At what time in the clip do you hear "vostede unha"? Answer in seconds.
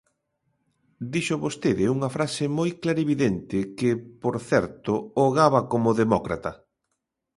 1.45-2.09